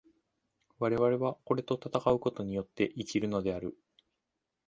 [0.79, 3.77] 我々はこれと戦うことによって生きるのである。